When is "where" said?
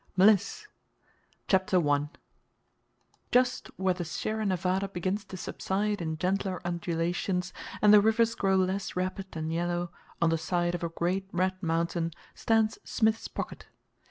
3.77-3.93